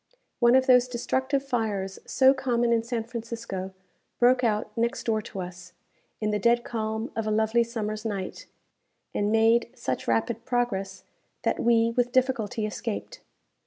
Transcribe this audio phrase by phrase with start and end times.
[0.39, 3.71] One of those destructive fires so common in San Francisco
[4.17, 5.73] broke out next door to us,
[6.19, 8.47] in the dead calm of a lovely summer's night,
[9.13, 11.03] and made such rapid progress
[11.43, 13.19] that we with difficulty escaped.